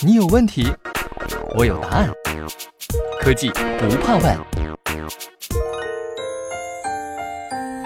[0.00, 0.66] 你有问题，
[1.56, 2.10] 我有答案。
[3.20, 4.38] 科技不怕问。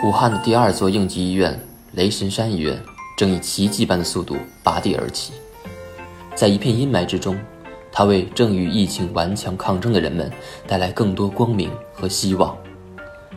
[0.05, 1.59] 武汉的第二座应急医院——
[1.95, 2.79] 雷神山医院，
[3.17, 5.33] 正以奇迹般的速度拔地而起。
[6.35, 7.39] 在一片阴霾之中，
[7.93, 10.31] 它为正与疫情顽强抗争的人们
[10.67, 12.57] 带来更多光明和希望。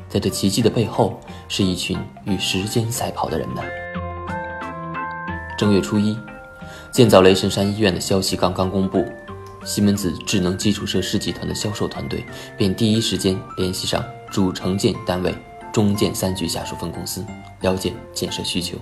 [0.09, 3.63] 在这奇迹的背后，是一群与时间赛跑的人们。
[5.57, 6.17] 正月初一，
[6.95, 9.05] 建造雷神山医院的消息刚刚公布，
[9.65, 12.23] 西门子智能基础设施集团的销售团队
[12.57, 15.35] 便第一时间联系上主承建单位
[15.73, 17.21] 中建三局下属分公司，
[17.59, 18.77] 了解建设需求，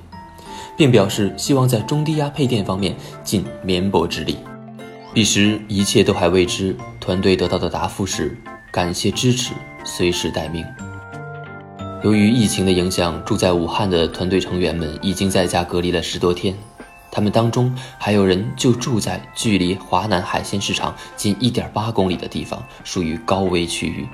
[0.77, 4.37] 并表示希望在中低压配电方面尽绵薄之力。
[5.11, 8.37] 彼时一切都还未知，团队得到的答复是
[8.71, 10.63] 感谢支持，随时待命。
[12.03, 16.55] 由于疫情的影响，住在武汉的团队成员们已经在家隔离了十多天。
[17.13, 24.07] 他们当中还有人就住在距离华南海鲜市场仅一点八公里的地方，属于高危区域。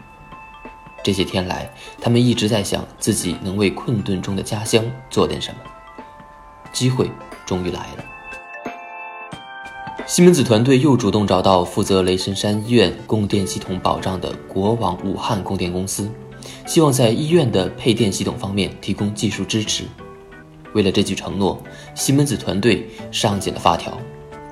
[1.01, 5.61] 这些天来，他们一直在想自己能为困顿中的家乡做点什么。
[6.73, 7.09] 机会
[7.45, 8.03] 终于来了，
[10.05, 16.11] 西门子团队又主动找到负责雷神山医院供电系统保障的国网武汉供电公司。
[16.67, 19.85] 希望在医院的配电系统方面提供技术支持。
[20.73, 21.61] 为了这句承诺，
[21.95, 23.97] 西门子团队上紧了发条，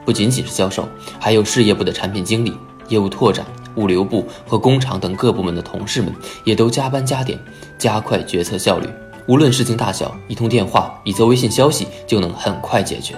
[0.06, 0.88] 不仅仅是销售，
[1.20, 2.54] 还有事业部的产品经理、
[2.90, 7.40] 业务拓展、物流部和工厂等各部门的同事们也都加班加点，
[7.78, 8.88] 加快决策效率。
[9.28, 13.16] 无论事情大小，一通电话、一则微信消息就能很快解决。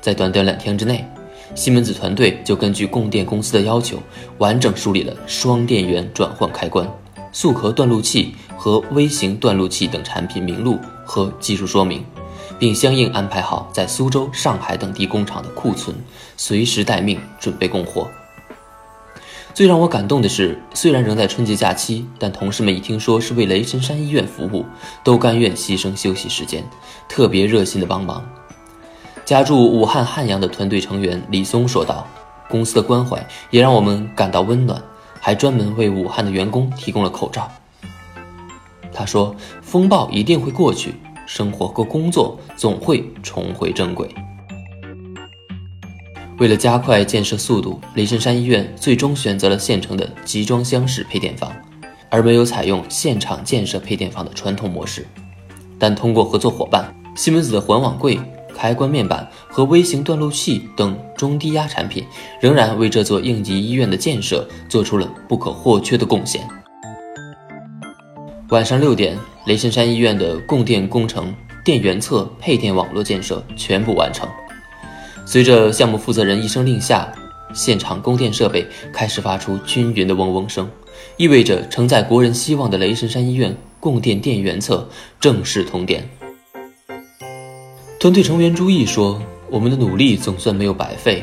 [0.00, 1.04] 在短短两天之内。
[1.56, 3.98] 西门子团队就根据供电公司的要求，
[4.38, 6.88] 完整梳理了双电源转换开关、
[7.32, 10.78] 速壳断路器和微型断路器等产品名录
[11.10, 12.04] 和技术说明，
[12.56, 15.96] 并相应安排好在苏州、上海等地工厂的库存，
[16.36, 18.08] 随时待命，准备供货。
[19.52, 24.64] 最让我感动的是，虽然仍在春节假期，但同事们一听说是为雷神山医院服务，
[25.02, 26.64] 都甘愿牺牲休息时间，
[27.08, 28.24] 特别热心的帮忙。
[29.24, 32.06] 家住武汉汉阳的团队成员李松说道
[32.48, 34.80] ：“公司的关怀也让我们感到温暖，
[35.18, 37.50] 还专门为武汉的员工提供了口罩。”
[38.92, 40.94] 他说：“风暴一定会过去，
[41.26, 44.08] 生活和工作总会重回正轨。”
[46.38, 51.52] 为了加快建设速度，雷神山医院最终选择了现成的集装箱式配电房，
[52.08, 55.06] 而没有采用现场建设配电房的传统模式。
[55.78, 58.18] 但通过合作伙伴西门子的环网柜。
[58.52, 62.04] 开关面板和微型断路器等中低压产品，
[62.42, 66.46] 仍然为这座应急医院的建设做出了不可或缺的贡献。
[68.50, 69.16] 晚上六点，
[69.46, 71.32] 雷神山医院的供电工程、
[71.64, 74.28] 电源侧配电网络建设全部完成。
[75.24, 77.12] 随着项目负责人一声令下，
[77.54, 80.68] 现场供电设备开始发出均匀的嗡嗡声，
[81.16, 84.84] 意味着承载国人希望的雷神山医院供电电源侧
[85.20, 86.02] 正式通电。
[88.00, 91.22] 团队成员朱毅说：“我们的努力总算没有白费，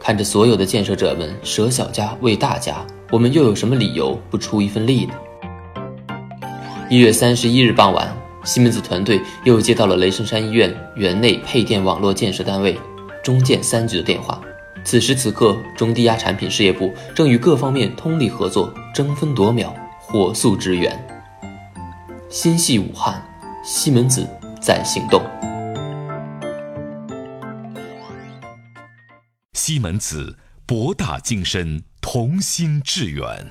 [0.00, 5.12] 看着所有的建设者们舍小家为大家，我们又有什么理由不出一份力呢？”
[6.92, 8.14] 一月三十一日傍晚，
[8.44, 12.78] 西门子团队又接到了雷神山医院园内配电网络建设单位
[13.24, 14.38] 中建三局的电话。
[14.84, 20.94] 此时此刻，中低压产品事业部正与各方面通力合作，争分夺秒，火速支援。
[22.28, 23.26] 心系武汉，
[23.64, 24.28] 西门子
[24.60, 25.22] 在行动。
[29.54, 30.36] 西门子，
[30.66, 33.50] 博大精深，同心致远。